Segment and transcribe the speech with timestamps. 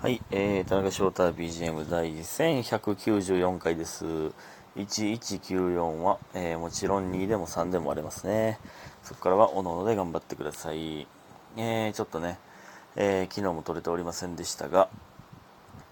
[0.00, 4.04] はい、えー、田中翔太 BGM 第1194回です。
[4.76, 8.60] 1194は、えーもちろん2でも3でも割れますね。
[9.02, 11.08] そこからはおのおので頑張ってください。
[11.56, 12.38] えー、ちょっとね、
[12.94, 14.88] えー昨日も撮れておりませんでしたが、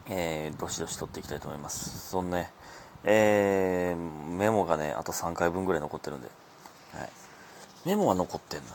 [0.08, 2.08] えー、どしどし撮っていきたいと思います。
[2.08, 2.52] そんね、
[3.02, 6.28] えー、メモがね、あと3回分ぐらい残ってるんで、
[6.94, 7.10] はい。
[7.84, 8.74] メモは残ってんのよ。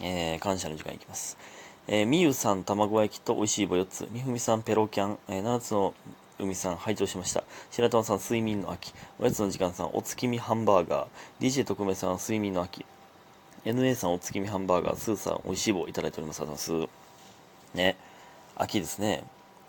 [0.00, 1.38] えー感謝の時間いきます。
[1.88, 4.08] えーみゆさん、卵焼きと美味しい棒4つ。
[4.10, 5.18] みふみさん、ペロキャン。
[5.28, 5.94] えー、七つの
[6.40, 7.44] 海さん、拝聴しました。
[7.70, 8.92] 白玉さん、睡眠の秋。
[9.20, 11.46] おやつの時間さん、お月見ハンバーガー。
[11.46, 12.84] DJ 特命さん、睡眠の秋。
[13.64, 14.96] NA さん、お月見ハンバーガー。
[14.96, 16.40] スーさん、美味しい棒いただいております。
[16.40, 16.90] ありがとうございま
[17.74, 17.76] す。
[17.76, 17.96] ね。
[18.56, 19.22] 秋ですね。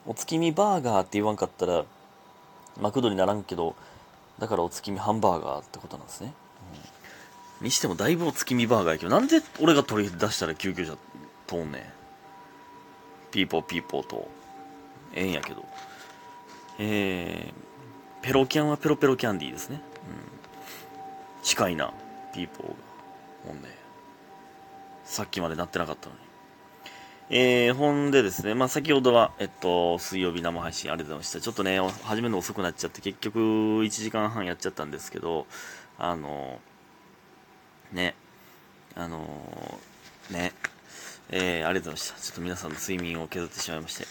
[0.08, 1.86] お月見バーガーって言わんかったら、
[2.82, 3.76] マクドにならんけど、
[4.40, 6.34] だからお月見ハンバーガーってことなんですね。
[7.62, 10.98] にしてもだいぶお月見バーガーやけど、なんで俺が取り出したら救急車
[11.46, 11.97] 通んねん。
[13.38, 14.28] ピーポーピーポーと、
[15.14, 15.64] ええんやけど。
[16.80, 19.76] えー、ペロキャンはペロペロキャンディーですね。
[19.76, 21.44] うん。
[21.44, 21.94] 近いな、
[22.34, 22.74] ピーポーが。
[23.46, 23.70] ほんで。
[25.06, 26.22] さっきまでなってなかったのに。
[27.30, 31.40] えー、ほんでですね、まあ、先ほどは、えっと、水曜日生配信ありがとうございました。
[31.40, 33.40] ちょっとね、始めるの遅くなっちゃって、結局、
[33.84, 35.46] 1時間半やっちゃったんですけど、
[36.00, 36.60] あの、
[37.92, 38.16] ね、
[38.96, 39.80] あの
[40.32, 40.54] ね、
[41.30, 42.20] えー、ありがとうございました。
[42.20, 44.06] ちょっと皆さんの睡眠を削ってしまいまして、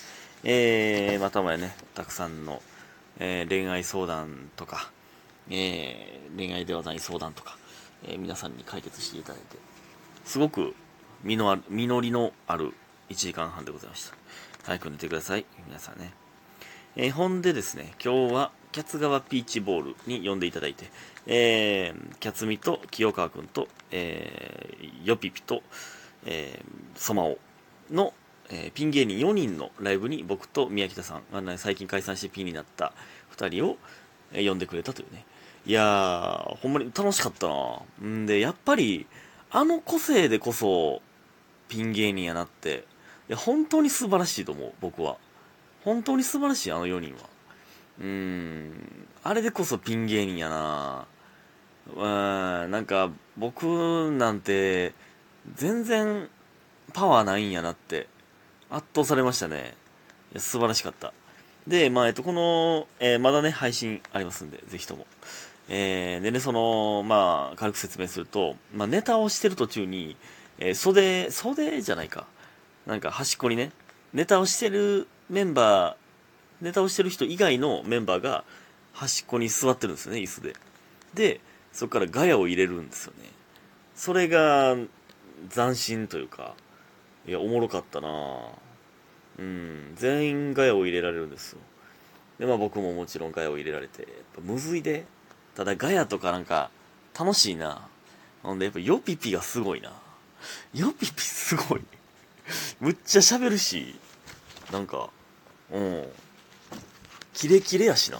[0.44, 2.62] えー、またもやね、たくさんの、
[3.18, 4.90] えー恋愛相談とか、
[5.50, 7.56] えー恋愛ではない相談とか、
[8.06, 9.56] えー皆さんに解決していただいて、
[10.24, 10.74] すごく
[11.22, 12.74] 実のある実りのある
[13.08, 14.14] 1時間半でございました。
[14.64, 16.12] 早く寝てください、皆さんね。
[16.96, 20.90] えーほんでですね、今日は、キャツ川ピーチボールに呼んでいただいて、
[21.26, 25.62] えー、キャツミと清川くんと、えー、ヨピピと、
[26.24, 27.38] えー、ソマオ
[27.90, 28.12] の、
[28.50, 32.92] えーピン芸人4人のライブに僕と宮北さん、あの最近解散してピンになった
[33.36, 33.76] 2人を、
[34.32, 35.24] えー呼んでくれたというね。
[35.66, 38.08] いやー、ほんまに楽しかったな。
[38.08, 39.06] んで、やっぱり、
[39.50, 41.02] あの個性でこそ、
[41.68, 42.84] ピン芸人やなって、
[43.28, 45.16] いや、本当に素晴らしいと思う、僕は。
[45.82, 47.20] 本当に素晴らしい、あの4人は。
[48.00, 51.06] うーん、あれでこそピン芸人やな。
[51.96, 54.94] うーん、なんか、僕なんて、
[55.54, 56.28] 全然
[56.92, 58.08] パワーないんやなって、
[58.70, 59.74] 圧倒されましたね。
[60.36, 61.12] 素晴らしかった。
[61.66, 65.06] で、まあ、えっと、この、えーまだね、配信ありますんで、ぜひとも。
[65.68, 70.16] えーでね、その、まあ、軽く説明すると、まあ、ネタをしてる途中に、
[70.58, 72.26] えー袖、袖じゃないか。
[72.86, 73.72] なんか端っこにね、
[74.12, 78.44] ネタをしてるメンバー、ネタをしてる人以外のメンバーが
[78.92, 80.54] 端っこに座ってるんですよね、椅子で。
[81.14, 81.40] で、
[81.72, 83.28] そこからガヤを入れるんですよね。
[83.96, 84.76] それが
[85.50, 86.54] 斬新というか、
[87.26, 88.08] いや、おもろかったな
[89.38, 91.58] うん、全員ガヤを入れられるんですよ。
[92.38, 95.04] で、まあ僕ももちろんガヤを入れられて、やっぱむずいで。
[95.54, 96.70] ただガヤとかなんか
[97.18, 97.88] 楽しいな。
[98.42, 99.92] ほんでやっぱヨピピがすごいな。
[100.74, 101.80] ヨピピすごい。
[102.80, 103.94] むっちゃ喋るし、
[104.72, 105.10] なんか、
[105.70, 106.04] うん。
[107.34, 108.18] キレキレやしな。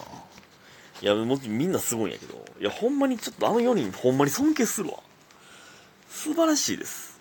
[1.01, 4.99] いや、もみんなすごいんやけど、いや、ほんまにちょっとあの4人ほんまに尊敬するわ。
[6.09, 7.19] 素晴らしいです。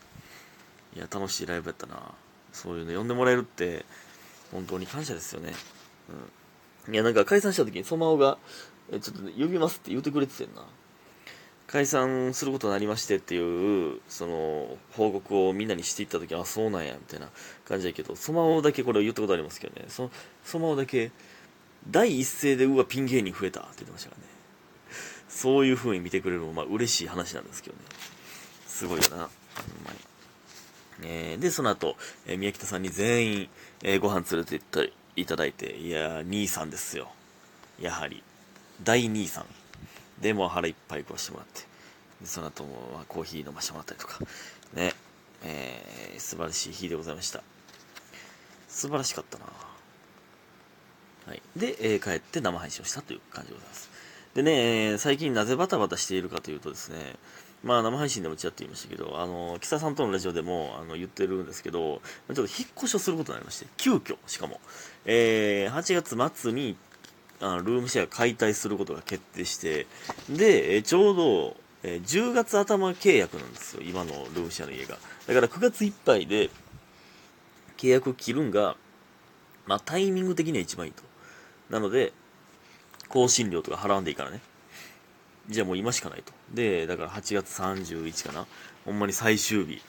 [0.94, 2.12] いや、楽しいライブやったな。
[2.52, 3.84] そういうの呼んでもらえるって、
[4.52, 5.52] 本当に感謝ですよね。
[6.86, 6.94] うん。
[6.94, 8.38] いや、なんか解散した時にソマオが、
[8.92, 10.64] え、ちょっと呼びますって言ってくれててんな。
[11.66, 17.28] 解散することになりましてっていう、その、報告をみんなにしていった時あ、そうなんや、みたいな
[17.64, 20.10] 感じやけど、ソマオだけこれ言ったことありますけどね、そ
[20.44, 21.10] ソマオだけ、
[21.90, 24.28] 第一声で、うわ、ピン芸人増えたって言ってましたからね。
[25.28, 27.82] そういう風に見てくれるのも、まあ、嬉しい話なんですけどね。
[28.76, 29.16] すごいよな。
[29.16, 29.28] ほん。
[31.02, 33.48] えーで、その後、えー宮北さんに全員、
[33.82, 37.08] えーご飯連れて行っていただいて、いやー、兄さんですよ。
[37.80, 38.22] やはり。
[38.82, 39.46] 大兄さん。
[40.20, 41.62] でも腹いっぱい食わしてもらって。
[42.20, 44.18] でその後も、まあ、コーヒー飲ましてもらったりとか。
[44.74, 44.92] ね。
[45.42, 47.42] えー素晴らしい日でございました。
[48.68, 49.46] 素晴らしかったな
[51.26, 51.40] はい。
[51.56, 53.90] で、えー帰って生配信をしたという感じでございます。
[54.34, 57.16] でね、最近なぜバタバタしているかというとですね、
[57.66, 62.48] まあ生配信でもちらっと言いましたけど、あの、木佐さんとのラジオでもあの言ってるんですけど、ちょっと引っ
[62.78, 64.60] 越しをすることになりまして、急遽、しかも、
[65.04, 66.76] えー8月末に
[67.40, 69.88] あのルームシェア解体することが決定して、
[70.30, 74.96] で、えちょうど、え10月頭契約なんですよ、今のルームシェアの家が。
[75.26, 76.50] だから9月いっぱいで
[77.78, 78.76] 契約を切るんが、
[79.66, 81.02] まあタイミング的には一番いいと。
[81.68, 82.12] なので、
[83.08, 84.40] 更新料とか払わんでいいからね。
[85.48, 86.32] じゃあもう今しかないと。
[86.52, 88.46] で、だから8月31かな。
[88.84, 89.80] ほんまに最終日。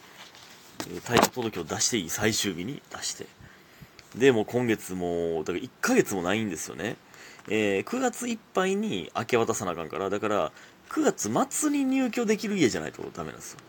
[1.06, 3.26] 退去届を出していい最終日に出して。
[4.16, 6.96] でも今月もだから1ヶ月もないんですよね
[7.50, 10.52] えー、9月いっぱいに明け渡さなあかんからだから
[10.90, 13.60] 9月末に入居できる家じゃないとダメなんですよ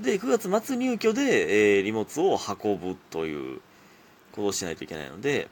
[0.00, 3.60] で9月末入居で、えー、荷物を運ぶという
[4.32, 5.48] ことをしないといけないので、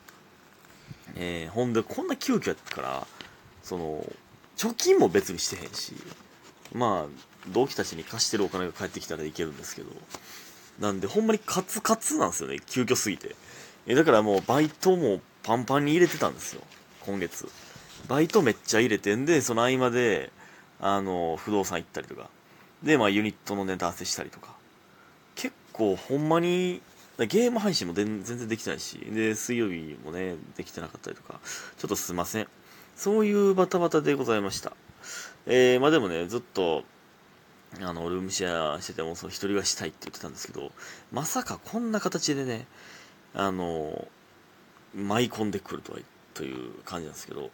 [1.14, 3.06] えー、ほんでこんな急遽やったから
[3.62, 4.05] その
[4.57, 5.95] 貯金も別にしてへんし
[6.73, 9.89] まあ同期たちに貸してるお金が返ってきたらいけるんですけど
[10.81, 13.37] なんでほんまにカツカツなんですよね急遽すぎて。
[13.87, 16.63] えだからもうバイトもパンパンに入れてたんですよ
[17.05, 17.49] 今月。
[18.09, 20.31] バイトめっちゃ入れてんでその合間で
[20.81, 22.31] あの不動産行ったりとか。
[22.83, 24.55] でまあユニットのネタ合わせしたりとか。
[25.35, 26.81] 結構ほんまに
[27.19, 31.41] ゲーム配信も全然できてないしで水曜日もねできてなかったりとか。
[31.79, 32.49] ちょっとすいません。
[33.03, 34.77] そういうバタバタでございました。
[35.47, 36.85] えー、まあでもねずっと
[37.81, 40.71] あのルームシェアしててもその一人暮らしたいって言ってたんですけど
[41.11, 42.65] まさかこんな形でね
[43.35, 44.07] あの
[44.95, 45.99] 舞い込んでくるとは
[46.35, 47.51] という感じなんですけど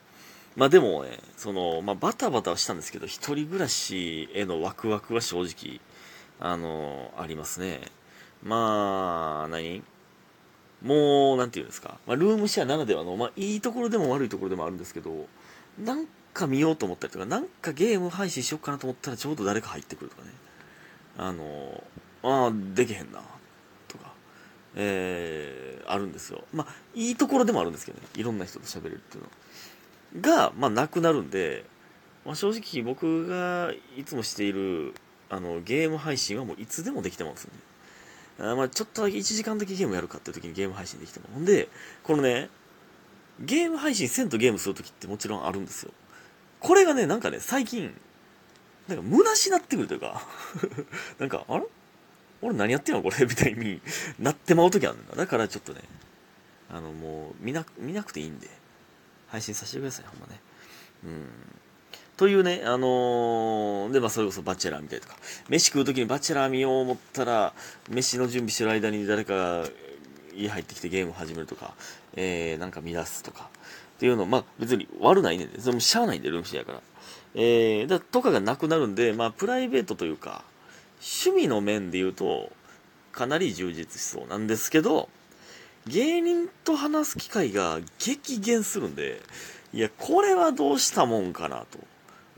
[0.54, 5.80] まあでもねその、まあ、バタバタはしたんですけど一人暮らしへのワクワクは正直
[6.40, 7.80] あのありますね。
[8.42, 9.82] まあ何？
[10.82, 15.26] もう何て言うんですか、まあ、ルームシェアならではの、まあ、いいところでも悪いところでもあるんですけど
[15.84, 20.28] なんか見ようと思ったりとかなんかゲーム配信しようかなと思ったらちょうど誰か入ってくるとかね。
[21.16, 21.82] あの
[22.22, 23.20] ああできへんな
[23.88, 24.12] とか
[24.76, 26.44] えー、あるんですよ。
[26.52, 28.06] まあいいところでもあるんですけどね。
[28.16, 29.30] いろんな人と喋れるっていうの。
[30.20, 31.64] が、まあ、なくなるんで、
[32.24, 34.94] まあ、正直僕がいつもしている
[35.30, 37.50] あのゲーム配信はもういつでもできてますん
[38.38, 41.68] で、あまあ、ちょっとだけ1時間だけゲームやるかっていう時にゲーム配信できてもほんで
[42.02, 42.48] このね
[43.40, 45.92] ゲーム配信せんとゲームする時ってもちろんあるんですよ。
[46.60, 47.94] これがねなんかね最近
[48.88, 50.22] なんか虚しなってくるというか
[51.18, 51.64] なんかあれ？
[52.40, 53.26] 俺何やってんのこれ？
[53.26, 53.80] みたいに
[54.18, 55.80] なってまう時あるんだだからちょっとね
[56.70, 58.48] あのもう見な見なくていいんで
[59.28, 60.40] 配信させてください、ほんまね。
[61.04, 61.26] うん。
[62.16, 65.16] というね、あのー、で、まあ、それこそバチェラー見たりとか、
[65.48, 67.52] 飯食う時にバチェラー見よう思ったら、
[67.90, 69.64] 飯の準備してる間に誰か
[70.38, 71.74] 家入ってきてゲーム始めるとか、
[72.14, 73.48] えー、なんか乱すとか、
[73.96, 76.80] っていうの、まあ、別に悪ないねんで、それもしゃあないんで、ルームシェアやから。
[77.34, 80.44] えー、だとかがなくなるんで、まあ、プライベートというか、
[81.00, 82.52] 趣味の面で言うと、
[83.12, 85.08] かなり充実しそうなんですけど、
[85.86, 89.20] 芸人と話す機会が激減するんで、
[89.72, 91.78] いや、これはどうしたもんかなと。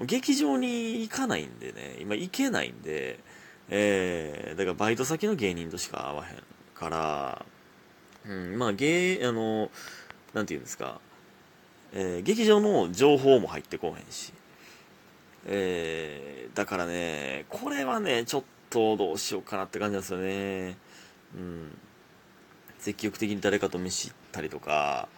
[0.05, 3.21] 劇場に行かないんでね、今行けないんで、
[3.69, 6.43] えー、だからバイト先の芸人としか会わへん
[6.75, 7.45] から、
[8.27, 9.71] うん、まあ芸、あの、
[10.35, 11.01] なんて言うんですか、
[11.93, 14.33] えー、劇場の情報も入ってこへんし、
[15.47, 20.77] えー、だからね、これはね、ちょっとどうしようかなって感じなんですよね。
[21.35, 21.79] うん。
[22.79, 25.09] 積極的に誰かと飯行ったりとか、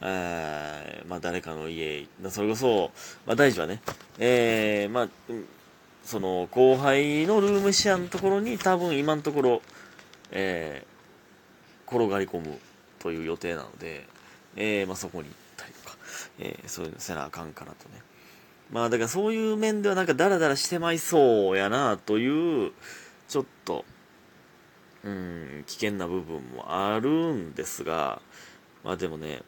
[0.00, 2.90] えー、まあ誰かの家、それこそ、
[3.26, 3.80] まあ大事はね、
[4.18, 5.08] えー、まあ、
[6.04, 9.62] その後輩のルームシェアのところに多分今のところ、
[10.30, 10.93] えー、
[11.86, 12.58] 転がり込む
[12.98, 14.06] という予定なので、
[14.56, 15.96] えー、まあそこに行ったりとか、
[16.38, 18.00] えー、そういうのせなあかんかなとね。
[18.70, 22.72] まあだからそういう面ではなんかダラダラしてまいそうやなという、
[23.28, 23.84] ちょっと、
[25.04, 28.20] うん、危険な部分もあるんですが、
[28.82, 29.42] まあでもね、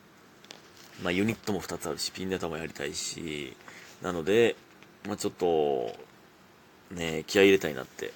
[1.02, 3.56] まあユニットも2つあるし、ピンネタもやりたいし、
[4.02, 4.56] なので、
[5.06, 5.94] まあちょっと、
[6.90, 8.12] ね、気合入れたいなって、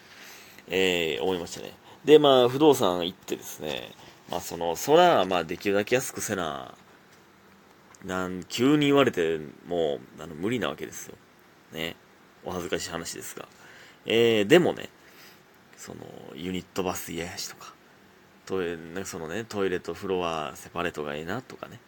[0.69, 1.73] えー、思いましたね。
[2.05, 3.91] で、まあ不動産行ってですね、
[4.31, 6.75] まあその、空、まあできるだけ安くせな、
[8.05, 11.17] なん急に言われてもあの無理なわけですよ。
[11.73, 11.97] ね。
[12.45, 13.47] お恥ずかしい話ですが。
[14.07, 14.89] えー、でもね、
[15.77, 16.01] その
[16.35, 17.73] ユニットバス嫌やしとか
[18.45, 21.81] トイレなんかそのねトイレと風呂はセパレートがいいなとかね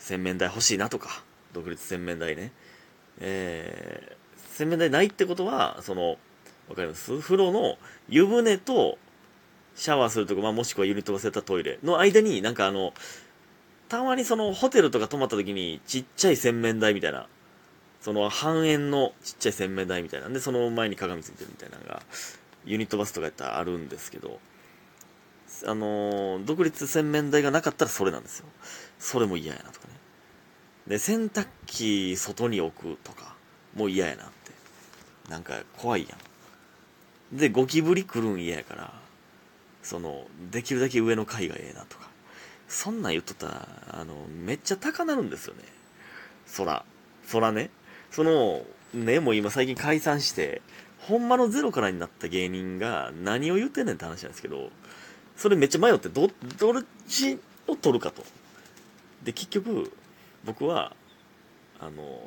[0.00, 2.50] 洗面台欲しいなとか独立洗面台ね
[3.20, 6.16] えー、洗面台ないってことはその
[6.68, 7.16] わかります？
[7.20, 8.98] 風呂の湯船と
[9.74, 12.92] シャワーするとこ、まあ、もしくはユニットバスやったトイレの間になんかあの
[13.88, 17.26] たまにそのホテルとか泊まった時にちっちゃい洗面台みたいな
[18.00, 22.02] その半円のちっちゃい洗面台みたいなんでその前に鏡ついてるみたいなのが
[22.64, 24.38] ユニットバスとかやったらあるんですけど、
[25.66, 28.46] あのー、独立洗面台がなかったらそれなんですよ。
[28.98, 29.94] それも嫌やなとかね。
[30.86, 33.34] で、洗濯機外に置くとか、
[33.74, 34.52] もう嫌やなって。
[35.30, 36.16] なんか怖いや
[37.34, 37.36] ん。
[37.36, 38.92] で、ゴキブリ来るん嫌やから、
[39.82, 42.10] その、できるだけ上の階がええなとか。
[42.68, 45.62] そんなん言っとったら、あの、めっちゃ高なるんですよね。
[46.56, 46.84] 空。
[47.30, 47.70] 空ね。
[48.10, 48.62] その、
[48.94, 50.62] ね、もう今最近解散して、
[51.00, 54.70] ほんまのゼロからになった芸人が何を言ってんねんって話なんですけど、
[55.36, 58.22] それめっちゃ迷って、ど、どっちを取るかと
[59.24, 59.92] で結局
[60.44, 60.94] 僕は
[61.80, 62.20] あの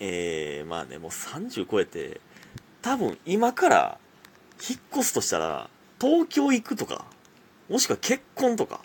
[0.00, 2.20] えー、まあねもう30超えて
[2.82, 3.98] 多分今から
[4.68, 5.70] 引っ越すとしたら
[6.04, 7.06] 東京行くとか
[7.70, 8.82] もしくは結婚とか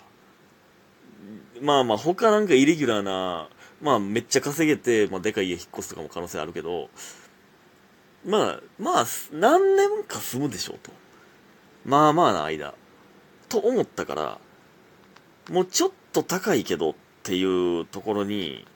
[1.60, 3.50] まあまあ他なんかイレギュラーな
[3.82, 6.88] まあめっちゃ稼げて、まあ、でかい家引っ越すとかも可能性あるけど
[8.24, 10.92] まあまあ何年か住むでしょうと。
[11.84, 12.74] まあまあな間。
[13.48, 14.38] と思ったから
[15.50, 18.66] もうちょっと高いけどっていうところに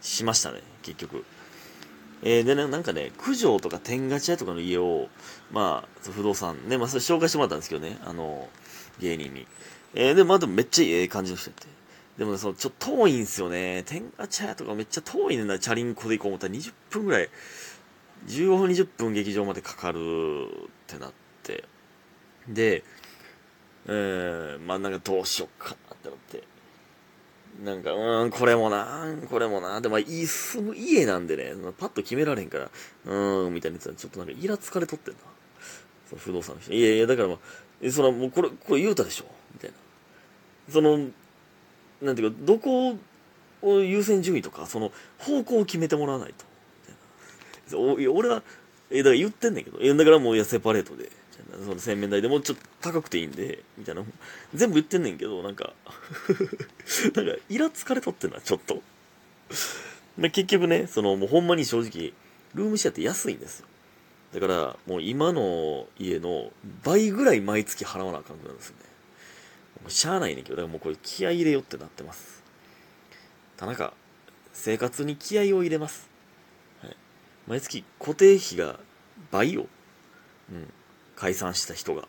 [0.00, 1.24] しましたね結局。
[2.22, 5.08] えー、でね、なんかね、九条とか天下茶屋とかの家を、
[5.50, 8.48] まあ、不動産ね、まあ、それ紹介してもらったんですけどね、あの、
[9.00, 9.46] 芸人に。
[9.94, 11.66] えー、でも、まあ、でもめっちゃええ感じの人やって。
[12.18, 13.82] でもね、その、ちょっと遠いんすよね。
[13.86, 17.28] 天下茶屋とかめっちゃ遠いねんな、チャリンコで行こう思ったら20分ぐらい、
[18.28, 20.00] 15分20分劇場までかかるっ
[20.86, 21.12] てなっ
[21.42, 21.64] て。
[22.48, 22.84] で、
[23.86, 26.51] えー、まあなんかどうしよっかなってなって。
[27.60, 29.80] なんか、うん、これもな、これもな。
[29.80, 32.70] でも、いい、住む家なんでね、パッと決められんから、
[33.04, 35.20] うん、みたいなやつは、ちょっとなんか、イラつかれとってんな。
[36.08, 36.72] その不動産の人。
[36.72, 39.76] いやいや、だからまあ、その、もうこれ、これ言うたでしょみたいな。
[40.72, 40.98] その、
[42.00, 42.96] なんていうか、どこ
[43.62, 46.44] を優先順位とか、その、方向を決めてもらわないと。
[47.68, 48.12] みたいな。
[48.12, 48.42] お、俺は、
[48.90, 51.10] え、だから言ってんねんけど、いや、だからもう、いや、セパレートで。
[51.64, 54.02] その洗面台でもうちょっと高くていいんで、みたいな。
[54.54, 55.74] 全部言ってんねんけど、なんか
[57.14, 58.82] なんか、イラつかれとってんな、ちょっと。
[60.16, 62.12] ま結局ね、その、もうほんまに正直、
[62.54, 63.66] ルームシェアって安いんですよ。
[64.34, 66.52] だから、もう今の家の
[66.84, 68.82] 倍ぐらい毎月払わなあかんくなるんですよね。
[69.82, 72.42] もうしゃあないねんけど、だからもうこれ気合い入れよってなってます。
[73.56, 73.92] 田中、
[74.52, 76.08] 生活に気合いを入れます。
[76.82, 76.96] はい。
[77.46, 78.78] 毎月固定費が
[79.30, 79.66] 倍を。
[80.50, 80.72] うん。
[81.22, 82.08] 解散した人が。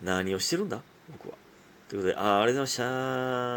[0.00, 0.80] 何をしてるんだ？
[1.10, 1.34] 僕は。
[1.88, 3.56] ということで、ああ、ありがとうございまし